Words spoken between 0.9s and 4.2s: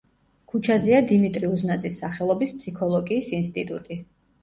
დიმიტრის უზნაძის სახელობის ფსიქოლოგიის ინსტიტუტი.